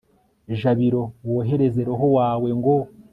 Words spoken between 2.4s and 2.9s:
ngo